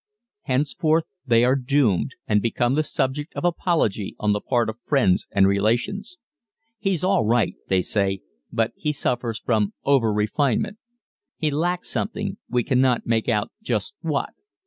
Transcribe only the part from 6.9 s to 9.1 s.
all right," they say, "but he